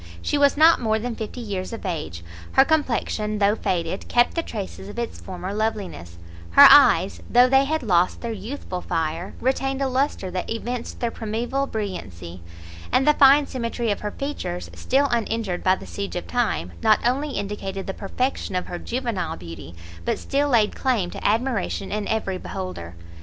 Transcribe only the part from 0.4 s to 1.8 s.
not more than fifty years